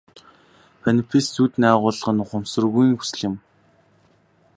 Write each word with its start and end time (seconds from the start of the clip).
Манифест 0.83 1.29
зүүдний 1.35 1.71
агуулга 1.73 2.11
нь 2.13 2.21
ухамсаргүйн 2.23 2.91
хүсэл 2.97 3.21
юм. 3.29 3.35